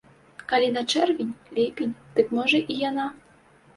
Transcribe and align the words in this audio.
Калі 0.53 0.69
на 0.77 0.81
чэрвень, 0.93 1.35
ліпень, 1.57 1.93
дык 2.17 2.35
можа 2.39 2.63
і 2.71 2.79
яна. 2.89 3.05